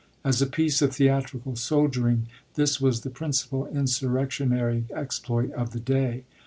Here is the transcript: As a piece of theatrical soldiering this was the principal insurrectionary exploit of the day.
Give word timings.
As 0.25 0.41
a 0.41 0.47
piece 0.47 0.81
of 0.81 0.95
theatrical 0.95 1.55
soldiering 1.55 2.25
this 2.55 2.81
was 2.81 3.01
the 3.01 3.11
principal 3.11 3.67
insurrectionary 3.67 4.85
exploit 4.95 5.51
of 5.51 5.73
the 5.73 5.79
day. 5.79 6.23